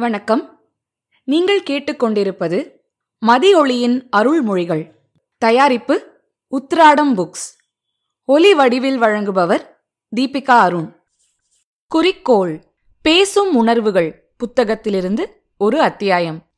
வணக்கம். 0.00 0.60
நீங்கள் 1.24 1.62
கேட்டுக்கொண்டிருப்பது 1.62 2.70
மதியொளியின் 3.26 4.08
அருள்மொழிகள். 4.16 4.90
தயாரிப்பு 5.38 6.24
உத்ராடம் 6.52 7.14
புக்ஸ். 7.16 7.56
ஒலி 8.24 8.54
வடிவில் 8.54 9.00
வழங்குபவர் 9.00 9.60
தீபிகா 10.16 10.58
அருண். 10.58 10.94
குறிக்கோள் 11.88 12.64
பேசும் 13.02 13.54
உணர்வுகள் 13.54 14.32
புத்தகத்திலிருந்து 14.36 15.26
ஒரு 15.56 15.80
அத்தியாயம். 15.80 16.48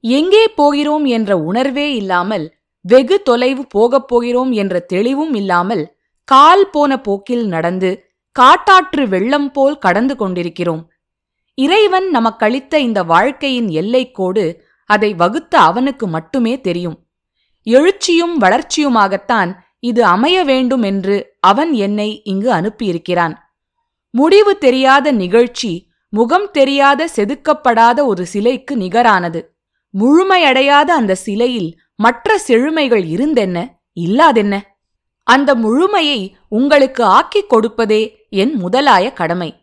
எங்கே 0.00 0.48
போகிறோம் 0.48 1.04
என்ற 1.04 1.36
உணர்வே 1.36 1.94
இல்லாமல் 1.94 2.54
வெகு 2.80 3.22
தொலைவு 3.22 3.66
போகப் 3.66 4.08
போகிறோம் 4.08 4.52
என்ற 4.52 4.80
தெளிவும் 4.80 5.34
இல்லாமல் 5.34 5.96
கால் 6.24 6.70
போன 6.70 7.00
போக்கில் 7.00 7.46
நடந்து 7.46 8.04
காட்டாற்று 8.32 9.08
வெள்ளம் 9.08 9.52
போல் 9.52 9.78
கடந்து 9.78 10.16
கொண்டிருக்கிறோம். 10.16 10.89
இறைவன் 11.54 12.10
நமக்களித்த 12.10 12.74
இந்த 12.74 13.02
வாழ்க்கையின் 13.02 13.68
எல்லைக்கோடு 13.68 14.54
அதை 14.84 15.14
வகுத்த 15.14 15.58
அவனுக்கு 15.58 16.06
மட்டுமே 16.06 16.60
தெரியும். 16.60 17.06
எழுச்சியும் 17.64 18.34
வளர்ச்சியுமாகத்தான் 18.40 19.54
இது 19.80 20.04
அமைய 20.04 20.44
வேண்டும் 20.44 20.82
என்று 20.82 21.36
அவன் 21.40 21.72
என்னை 21.72 22.22
இங்கு 22.22 22.52
அனுப்பியிருக்கிறான். 22.52 23.34
முடிவு 24.10 24.58
தெரியாத 24.58 25.12
நிகழ்ச்சி 25.12 25.88
முகம் 26.08 26.50
தெரியாத 26.50 27.08
செதுக்கப்படாத 27.16 28.04
ஒரு 28.04 28.26
சிலைக்கு 28.26 28.76
நிகரானது. 28.76 29.56
முழுமையடையாத 29.98 30.94
அந்த 30.94 31.14
சிலையில் 31.14 31.80
மற்ற 31.94 32.38
செழுமைகள் 32.38 33.02
இருந்தென்ன 33.02 33.66
இல்லாதென்ன? 34.00 34.60
அந்த 35.22 35.54
முழுமையை 35.54 36.36
உங்களுக்கு 36.48 37.04
ஆக்கிக் 37.04 37.48
கொடுப்பதே 37.48 38.26
என் 38.28 38.64
முதலாய 38.64 39.12
கடமை. 39.12 39.59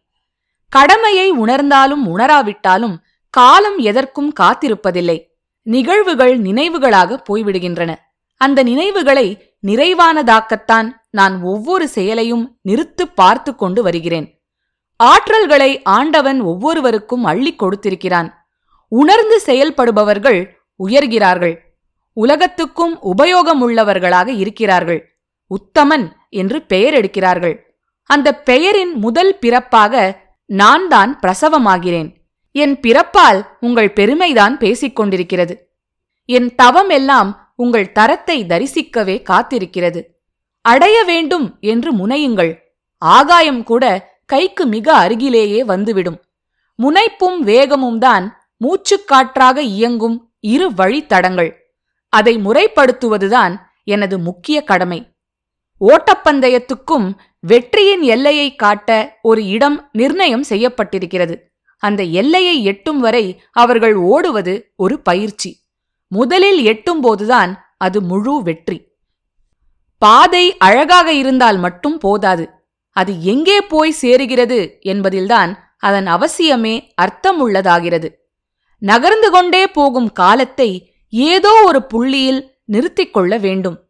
கடமையை 0.70 1.32
உணர்ந்தாலும் 1.32 2.18
உணராவிட்டாலும் 2.18 2.96
காலம் 3.30 3.78
எதற்கும் 3.78 4.34
காத்திருப்பதில்லை. 4.40 5.26
நிகழ்வுகள் 5.62 6.38
நினைவுகளாக 6.38 7.24
போய்விடுகின்றன. 7.30 7.96
அந்த 8.38 8.64
நினைவுகளை 8.64 9.56
நிறைவானதாக்கத்தான் 9.68 10.90
நான் 11.10 11.42
ஒவ்வொரு 11.42 11.88
செயலையும் 11.88 12.58
நிறுத்து 12.70 13.04
பார்த்து 13.16 13.56
கொண்டு 13.56 13.84
வருகிறேன். 13.84 14.42
ஆற்றல்களை 15.04 15.80
ஆண்டவன் 15.84 16.42
ஒவ்வொருவருக்கும் 16.42 17.24
அள்ளிக் 17.24 17.60
கொடுத்திருக்கிறான். 17.60 18.48
உணர்ந்து 18.88 19.42
செயல்படுபவர்கள் 19.46 20.50
உயர்கிறார்கள். 20.86 21.58
உலகத்துக்கும் 22.14 23.00
உபயோகமுள்ளவர்களாக 23.04 24.28
இருக்கிறார்கள். 24.28 25.18
உத்தமன் 25.48 26.12
என்று 26.30 26.62
பெயர் 26.62 26.94
எடுக்கிறார்கள். 26.94 27.56
அந்த 28.04 28.36
பெயரின் 28.36 28.94
முதல் 28.94 29.38
பிறப்பாக 29.42 30.26
நான் 30.50 30.88
தான் 30.88 31.20
பிரசவமாகிறேன். 31.22 32.10
என் 32.52 32.80
பிறப்பால் 32.80 33.40
உங்கள் 33.60 33.94
பெருமைதான் 33.94 34.58
பேசிக் 34.58 34.96
கொண்டிருக்கிறது 34.96 35.56
என் 36.26 36.56
தவம் 36.56 36.90
எல்லாம் 36.90 37.54
உங்கள் 37.56 37.92
தரத்தை 37.92 38.44
தரிசிக்கவே 38.44 39.16
காத்திருக்கிறது. 39.30 40.02
அடைய 40.62 41.04
வேண்டும் 41.04 41.58
என்று 41.60 41.92
முனையுங்கள். 41.96 42.52
ஆகாயம் 42.98 43.64
கூட 43.64 43.84
கைக்கு 44.26 44.66
மிக 44.66 44.94
அருகிலேயே 44.94 45.64
வந்துவிடும். 45.64 46.22
முனைப்பும் 46.76 47.40
வேகமும் 47.44 48.00
தான் 48.00 48.26
மூச்சுக்காற்றாக 48.62 49.58
இயங்கும் 49.58 50.34
இரு 50.40 50.70
வழித்தடங்கள். 50.70 51.52
அதை 52.10 52.38
முறைப்படுத்துவதுதான் 52.38 53.56
எனது 53.84 54.20
முக்கிய 54.20 54.64
கடமை. 54.64 55.00
ஓட்டப்பந்தயத்துக்கும் 55.82 57.08
வெற்றியின் 57.48 58.02
எல்லையை 58.02 58.56
காட்ட 58.56 59.20
ஒரு 59.22 59.46
இடம் 59.46 59.90
நிர்ணயம் 59.92 60.44
செய்யப்பட்டிருக்கிறது. 60.50 61.36
அந்த 61.78 62.04
எல்லையை 62.04 62.64
எட்டும் 62.64 63.00
வரை 63.00 63.42
அவர்கள் 63.52 63.96
ஓடுவது 63.96 64.74
ஒரு 64.76 65.00
பயிற்சி. 65.00 65.60
முதலில் 66.08 66.62
எட்டும்போதுதான் 66.66 67.54
அது 67.78 68.02
முழு 68.02 68.42
வெற்றி. 68.44 68.78
பாதை 69.98 70.58
அழகாக 70.58 71.12
இருந்தால் 71.12 71.58
மட்டும் 71.58 71.98
போதாது. 71.98 72.50
அது 72.92 73.24
எங்கே 73.24 73.62
போய் 73.62 74.00
சேருகிறது 74.02 74.60
என்பதில்தான் 74.82 75.52
அதன் 75.78 76.08
அவசியமே 76.08 76.76
அர்த்தமுள்ளதாகிறது. 77.02 78.10
நகர்ந்து 78.78 79.32
கொண்டே 79.32 79.68
போகும் 79.68 80.12
காலத்தை 80.12 80.70
ஏதோ 81.10 81.64
ஒரு 81.66 81.86
புள்ளியில் 81.86 82.42
நிறுத்திக் 82.66 83.14
கொள்ள 83.14 83.38
வேண்டும். 83.38 83.87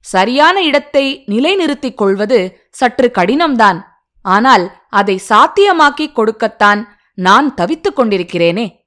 சரியான 0.00 0.62
இடத்தை 0.62 1.22
நிலைநிறுத்திக் 1.26 1.96
கொள்வது 1.96 2.68
சற்று 2.70 3.10
கடினம்தான். 3.14 3.80
ஆனால் 4.22 4.72
அதை 4.88 5.20
சாத்தியமாக்கிக் 5.28 6.12
கொடுக்கத்தான் 6.12 6.84
நான் 7.14 7.54
தவித்துக் 7.54 8.00
கொண்டிருக்கிறேனே. 8.00 8.78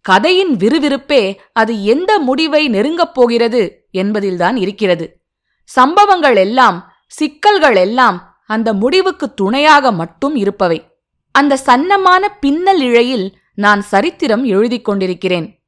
கதையின் 0.00 0.56
விறுவிறுப்பே 0.56 1.36
அது 1.52 1.84
எந்த 1.84 2.18
முடிவை 2.18 2.68
நெருங்கப் 2.68 3.14
போகிறது 3.14 3.86
என்பதில்தான் 3.90 4.56
இருக்கிறது. 4.56 5.24
சம்பவங்கள் 5.64 6.36
எல்லாம் 6.36 6.92
சிக்கல்கள் 7.06 7.76
எல்லாம் 7.76 8.40
அந்த 8.46 8.72
முடிவுக்கு 8.72 9.34
துணையாக 9.34 9.92
மட்டும் 9.92 10.34
இருப்பவை. 10.34 10.88
அந்த 11.30 11.58
சன்னமான 11.66 12.28
பின்னல் 12.40 12.80
இழையில் 12.80 13.32
நான் 13.54 13.80
சரித்திரம் 13.80 14.44
எழுதிக் 14.44 14.84
கொண்டிருக்கிறேன். 14.84 15.64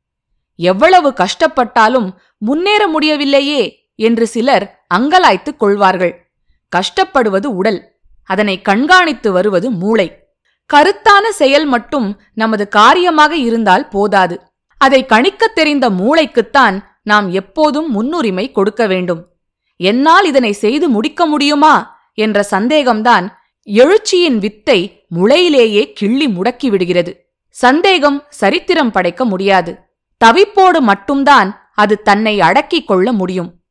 எவ்வளவு 0.56 1.10
கஷ்டப்பட்டாலும் 1.10 2.12
முன்னேற 2.38 2.86
முடியவில்லையே 2.86 3.83
என்று 3.94 4.26
சிலர் 4.26 4.86
அங்கலாய்த்துக் 4.94 5.56
கொள்வார்கள். 5.56 6.30
கஷ்டப்படுவது 6.76 7.46
உடல் 7.46 7.92
அதனை 8.24 8.62
கண்காணித்து 8.62 9.32
வருவது 9.32 9.70
மூளை. 9.70 10.28
கருத்தான 10.74 11.28
செயல் 11.30 11.64
மட்டும் 11.64 12.20
நமது 12.34 12.68
காரியமாக 12.68 13.36
இருந்தால் 13.36 13.88
போதாது. 13.88 14.40
அதை 14.78 15.06
கணிக்கத் 15.06 15.54
தெரிந்த 15.54 15.90
மூளைக்குத்தான் 15.90 16.80
நாம் 17.02 17.30
எப்போதும் 17.30 17.90
முன்னுரிமை 17.90 18.52
கொடுக்க 18.52 18.86
வேண்டும். 18.86 19.28
என்னால் 19.76 20.26
இதனை 20.26 20.52
செய்து 20.52 20.88
முடிக்க 20.88 21.26
முடியுமா? 21.26 21.98
என்ற 22.14 22.46
சந்தேகம்தான் 22.50 23.28
எழுச்சியின் 23.66 24.38
வித்தை 24.38 25.06
முளையிலேயே 25.14 25.92
கிள்ளி 25.92 26.28
முடக்கி 26.28 26.66
விடுகிறது. 26.66 27.34
சந்தேகம் 27.48 28.24
சரித்திரம் 28.28 28.90
படைக்க 28.90 29.24
முடியாது. 29.24 29.78
தவிப்போடு 30.24 30.80
மட்டும்தான் 30.80 31.70
அது 31.74 32.02
தன்னை 32.02 32.40
அடக்கிக் 32.40 32.86
கொள்ள 32.86 33.12
முடியும். 33.12 33.63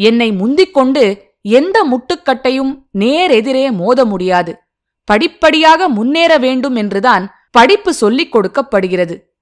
என்னை 0.00 0.32
முந்திக் 0.32 0.74
கொண்டு 0.74 1.34
எந்த 1.42 1.84
முட்டுக்கட்டையும் 1.90 2.82
நேரெதிரே 2.98 3.72
மோத 3.72 4.04
முடியாது. 4.04 4.58
படிப்படியாக 5.04 5.88
முன்னேற 5.88 6.38
வேண்டும் 6.38 6.74
என்றுதான் 6.74 7.34
படிப்பு 7.50 7.94
சொல்லிக் 7.94 8.32
கொடுக்கப்படுகிறது. 8.32 9.34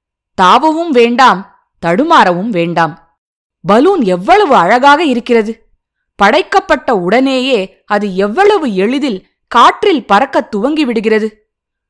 தாவவும் 0.43 0.89
வேண்டாம் 0.89 1.69
தடுமாறவும் 1.87 2.49
வேண்டாம். 2.49 3.21
பலூன் 3.63 4.03
எவ்வளவு 4.03 4.55
அழகாக 4.55 5.05
இருக்கிறது. 5.05 5.71
படைக்கப்பட்ட 6.17 6.97
உடனேயே 6.97 7.83
அது 7.87 8.17
எவ்வளவு 8.17 8.75
எளிதில் 8.75 9.27
காற்றில் 9.47 10.07
பறக்க 10.07 10.49
துவங்கிவிடுகிறது. 10.57 11.29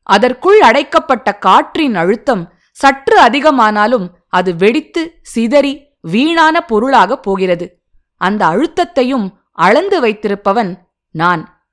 அதற்குள் 0.03 0.61
அடைக்கப்பட்ட 0.61 1.39
காற்றின் 1.39 1.95
அழுத்தம் 1.95 2.53
சற்று 2.73 3.21
அதிகமானாலும் 3.21 4.09
அது 4.29 4.57
வெடித்து 4.57 5.19
சிதறி 5.23 5.87
வீணான 6.01 6.61
பொருளாக 6.61 7.21
போகிறது. 7.21 7.78
அந்த 8.19 8.47
அழுத்தத்தையும் 8.47 9.31
அளந்து 9.53 10.01
வைத்திருப்பவன் 10.01 10.75
நான். 11.11 11.67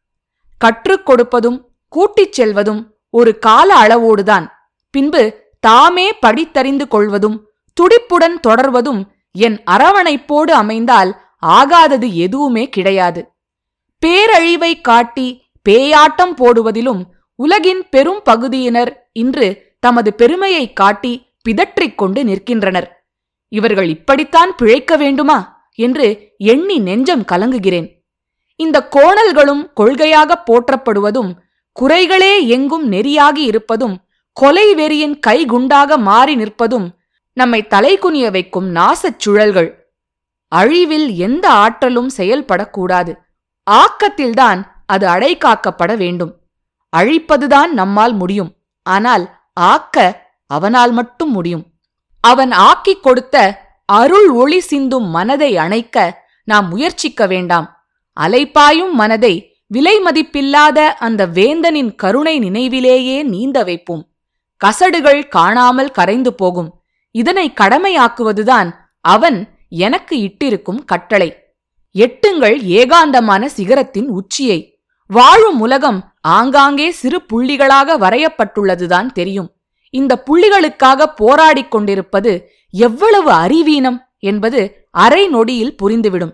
கற்றுக் 0.57 1.09
கொடுப்பதும் 1.09 1.65
கூட்டிச் 1.89 2.41
செல்வதும் 2.41 2.85
ஒரு 3.09 3.39
கால 3.39 3.81
அளவோடுதான். 3.81 4.47
பின்பு 4.89 5.43
தாமே 5.59 6.17
படித்தறிந்து 6.25 6.87
கொள்வதும் 6.87 7.49
துடிப்புடன் 7.73 8.39
தொடர்வதும் 8.47 9.05
என் 9.31 9.61
அரவணைப்போடு 9.71 10.51
அமைந்தால் 10.51 11.21
ஆகாதது 11.45 12.13
எதுவுமே 12.13 12.69
கிடையாது. 12.69 13.33
பேரழிவை 14.05 14.81
காட்டி 14.81 15.43
பேயாட்டம் 15.69 16.35
போடுவதிலும் 16.37 17.03
உலகின் 17.35 17.89
பெரும் 17.89 18.21
பகுதியினர் 18.23 19.09
இன்று 19.13 19.77
தமது 19.79 20.13
பெருமையை 20.13 20.73
காட்டி 20.73 21.33
பிதற்றிக் 21.41 21.97
கொண்டு 21.97 22.23
நிற்கின்றனர். 22.23 23.07
இவர்கள் 23.47 23.87
இப்படித்தான் 23.87 24.55
பிழைக்க 24.55 24.95
வேண்டுமா? 24.95 25.54
என்று 25.75 26.33
எண்ணி 26.37 26.79
நெஞ்சம் 26.79 27.25
கலங்குகிறேன். 27.31 27.93
இந்த 28.55 28.87
கோணல்களும் 28.91 29.71
கொள்கையாக 29.79 30.43
போற்றப்படுவதும் 30.45 31.31
குறைகளே 31.79 32.47
எங்கும் 32.47 32.91
நெறியாகி 32.91 33.37
இருப்பதும் 33.37 33.99
கொலை 34.33 34.73
வெறியின் 34.73 35.19
கைகுண்டாக 35.27 35.97
மாறி 35.97 36.35
நிற்பதும் 36.35 36.87
நம்மை 37.33 37.67
தலைகுனிய 37.69 38.31
வைக்கும் 38.31 38.75
நாசச் 38.75 39.19
சுழல்கள். 39.25 39.71
அழிவில் 40.47 41.15
எந்த 41.15 41.49
ஆற்றலும் 41.49 42.09
செயல்படக்கூடாது. 42.17 43.15
ஆக்கத்தில்தான் 43.71 44.63
அது 44.85 45.07
அடைக்காக்கப்பட 45.07 45.97
வேண்டும். 45.97 46.39
அழிப்பதுதான் 46.97 47.67
நம்மால் 47.67 48.13
முடியும். 48.13 48.51
ஆனால் 48.83 49.29
ஆக்க 49.53 50.27
அவனால் 50.47 50.91
மட்டும் 50.91 51.31
முடியும். 51.31 51.65
அவன் 52.19 52.51
ஆக்கிக் 52.51 53.03
கொடுத்த 53.03 53.64
அருள் 53.85 54.29
ஒளி 54.29 54.59
சிந்தும் 54.59 55.07
மனதை 55.07 55.57
அணைக்க 55.57 56.23
நாம் 56.43 56.67
முயற்சிக்க 56.69 57.27
வேண்டாம். 57.27 57.67
அலைப்பாயும் 58.17 58.91
மனதை 58.91 59.33
விலை 59.67 59.99
மதிப்பில்லாத 59.99 60.79
அந்த 60.99 61.27
வேந்தனின் 61.27 61.95
கருணை 61.95 62.39
நினைவிலேயே 62.39 63.23
நீந்த 63.23 63.63
வைப்போம். 63.63 64.03
கசடுகள் 64.61 65.27
காணாமல் 65.27 65.91
கரைந்து 65.91 66.33
போகும். 66.33 66.81
இதனை 67.11 67.53
கடமையாக்குவதுதான் 67.61 68.69
அவன் 69.01 69.57
எனக்கு 69.69 70.15
இட்டிருக்கும் 70.17 70.85
கட்டளை. 70.85 71.29
எட்டுங்கள் 71.95 72.57
ஏகாந்தமான 72.79 73.45
சிகரத்தின் 73.45 74.07
உச்சியை. 74.07 74.59
வாழும் 75.09 75.59
உலகம் 75.59 76.13
ஆங்காங்கே 76.21 76.91
சிறு 76.91 77.21
புள்ளிகளாக 77.33 77.97
வரையப்பட்டுள்ளதுதான் 77.97 79.05
தெரியும். 79.05 79.49
இந்த 79.95 80.23
புள்ளிகளுக்காக 80.27 81.05
போராடிக் 81.21 81.67
கொண்டிருப்பது 81.67 82.51
எவ்வளவு 82.69 83.31
அறிவீனம் 83.31 83.99
என்பது 84.19 84.87
அரை 84.91 85.27
நொடியில் 85.27 85.75
புரிந்துவிடும். 85.83 86.33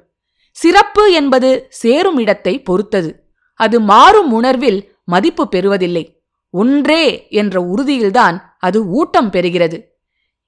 சிறப்பு 0.51 1.11
என்பது 1.11 1.67
சேரும் 1.69 2.17
இடத்தை 2.17 2.61
பொறுத்தது. 2.61 3.33
அது 3.53 3.79
மாறும் 3.79 4.31
உணர்வில் 4.31 4.95
மதிப்பு 5.05 5.47
பெறுவதில்லை. 5.55 6.03
ஒன்றே 6.49 7.27
என்ற 7.29 7.61
உறுதியில்தான் 7.61 8.37
அது 8.59 8.85
ஊட்டம் 8.85 9.31
பெறுகிறது. 9.31 9.77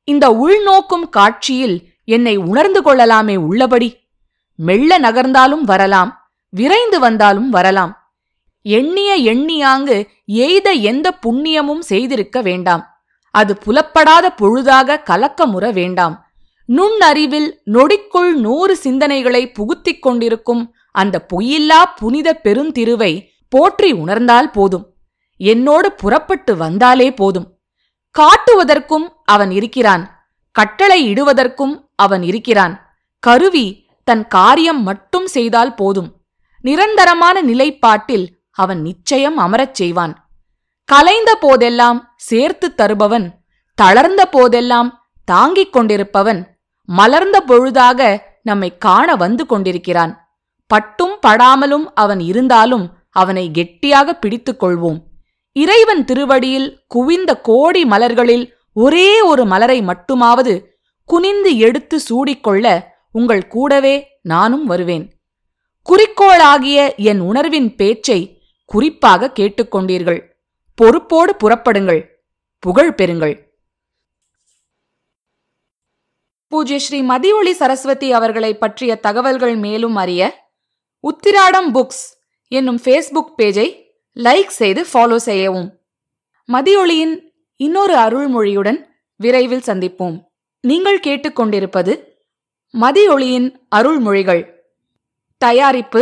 இந்த 0.04 0.26
உள்நோக்கும் 0.30 1.10
காட்சியில் 1.10 1.78
என்னை 2.06 2.36
உணர்ந்து 2.36 2.82
கொள்ளலாமே 2.82 3.36
உள்ளபடி. 3.36 3.90
மெல்ல 4.56 5.00
நகர்ந்தாலும் 5.00 5.66
வரலாம் 5.66 6.12
விரைந்து 6.50 7.00
வந்தாலும் 7.00 7.50
வரலாம். 7.50 7.94
எண்ணிய 8.62 9.34
எண்ணியாங்கு 9.34 10.08
எய்த 10.26 10.72
எந்த 10.72 11.08
புண்ணியமும் 11.26 11.80
செய்திருக்க 11.80 12.42
வேண்டாம். 12.42 12.84
அது 13.34 13.58
புலப்படாத 13.58 14.34
பொழுதாக 14.38 15.02
கலக்கமுற 15.10 15.74
வேண்டாம். 15.74 16.26
நுண்ணறிவில் 16.68 17.54
நொடிக்குள் 17.66 18.34
நூறு 18.34 18.78
சிந்தனைகளை 18.84 19.54
புகுத்திக் 19.54 20.00
கொண்டிருக்கும் 20.00 20.76
அந்த 20.92 21.26
பொய்யில்லா 21.34 21.84
புனித 21.96 22.40
பெருந்திருவை 22.44 23.28
போற்றி 23.50 23.92
உணர்ந்தால் 23.92 24.52
போதும். 24.52 24.96
என்னோடு 25.38 25.92
புறப்பட்டு 25.92 26.56
வந்தாலே 26.58 27.14
போதும். 27.14 27.60
காட்டுவதற்கும் 28.20 29.08
அவன் 29.24 29.52
இருக்கிறான். 29.52 30.28
கட்டளை 30.52 31.14
இடுவதற்கும் 31.14 31.90
அவன் 31.96 32.24
இருக்கிறான். 32.24 32.96
கருவி 33.20 33.86
தன் 34.04 34.28
காரியம் 34.28 34.84
மட்டும் 34.84 35.28
செய்தால் 35.28 35.76
போதும். 35.76 36.10
நிரந்தரமான 36.62 37.42
நிலைப்பாட்டில் 37.42 38.28
அவன் 38.52 38.82
நிச்சயம் 38.82 39.38
அமரச் 39.38 39.76
செய்வான். 39.76 40.23
கலைந்த 40.86 41.36
போதெல்லாம் 41.36 42.14
சேர்த்து 42.16 42.76
தருபவன் 42.76 43.32
தளர்ந்த 43.76 44.26
போதெல்லாம் 44.26 44.90
தாங்கிக் 45.26 45.78
கொண்டிருப்பவன் 45.78 46.46
மலர்ந்த 46.86 47.44
பொழுதாக 47.48 48.22
நம்மை 48.44 48.78
காண 48.78 49.16
வந்து 49.16 49.46
கொண்டிருக்கிறான். 49.46 50.38
பட்டும் 50.68 51.16
படாமலும் 51.28 51.86
அவன் 51.94 52.20
இருந்தாலும் 52.20 52.92
அவனை 53.10 53.52
கெட்டியாக 53.52 54.14
பிடித்துக் 54.14 54.64
கொள்வோம். 54.64 55.00
இறைவன் 55.52 56.06
திருவடியில் 56.06 56.84
குவிந்த 56.88 57.42
கோடி 57.42 57.86
மலர்களில் 57.86 58.52
ஒரே 58.74 59.22
ஒரு 59.22 59.46
மலரை 59.46 59.82
மட்டுமாவது 59.82 60.66
குனிந்து 61.06 61.58
எடுத்து 61.58 62.00
சூடிக்கொள்ள 62.10 62.80
உங்கள் 63.12 63.48
கூடவே 63.48 64.20
நானும் 64.22 64.66
வருவேன். 64.66 65.06
குறிக்கோளாகிய 65.84 66.96
என் 66.96 67.20
உணர்வின் 67.20 67.76
பேச்சை 67.76 68.42
குறிப்பாக 68.66 69.32
கேட்டுக்கொண்டீர்கள். 69.40 70.22
பொறுப்போடு 70.76 71.36
புறப்படுங்கள். 71.36 72.08
புகழ் 72.60 72.94
பெறுங்கள். 72.98 73.52
பூஜ்ய 76.48 76.80
ஸ்ரீ 76.80 77.02
மதியொளி 77.02 77.52
சரஸ்வதி 77.52 78.12
அவர்களை 78.12 78.58
பற்றிய 78.58 78.96
தகவல்கள் 78.96 79.56
மேலும் 79.56 79.96
அறிய 79.96 80.52
உத்திராடம் 81.04 81.70
புக்ஸ் 81.74 82.04
என்னும் 82.48 82.80
ஃபேஸ்புக் 82.84 83.34
பேஜை 83.38 83.68
லைக் 84.16 84.48
செய்து 84.48 84.88
ஃபாலோ 84.94 85.16
செய்யவும். 85.16 85.80
மதியொளியின் 86.54 87.30
இன்னொரு 87.56 87.96
அருள்மொழியுடன் 87.96 88.86
விரைவில் 89.16 89.66
சந்திப்போம். 89.66 90.24
நீங்கள் 90.62 91.00
கேட்டுக்கொண்டிருப்பது 91.00 91.94
மதியொளியின் 92.74 93.56
அருள்மொழிகள். 93.76 94.50
தயாரிப்பு 95.38 96.02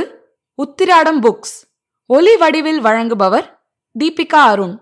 உத்திராடம் 0.58 1.22
புக்ஸ். 1.22 1.56
ஒலி 2.06 2.38
வடிவில் 2.38 2.84
வழங்குபவர் 2.84 3.61
தீபிகா 3.96 4.42
அருண் 4.44 4.76